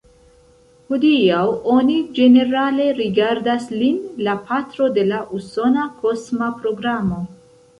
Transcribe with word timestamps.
Hodiaŭ 0.93 1.41
oni 1.73 1.97
ĝenerale 2.19 2.87
rigardas 3.01 3.67
lin 3.83 4.01
la 4.29 4.35
patro 4.49 4.89
de 4.97 5.05
la 5.13 5.21
usona 5.41 5.85
kosma 6.01 6.49
programo. 6.65 7.25